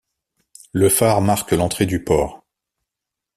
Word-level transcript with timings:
Le 0.71 0.89
phare 0.89 1.21
marque 1.21 1.51
l'entrée 1.51 1.85
du 1.85 2.03
port. 2.03 2.43